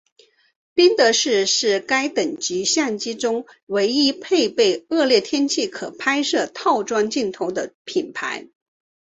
[0.73, 8.47] 宾得士是在该等级相机中唯一配备恶劣天候可拍摄套装镜头的品牌。